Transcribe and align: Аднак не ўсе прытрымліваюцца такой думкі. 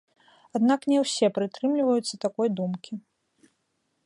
Аднак 0.59 0.87
не 0.93 0.97
ўсе 1.03 1.29
прытрымліваюцца 1.37 2.15
такой 2.27 2.47
думкі. 2.61 2.93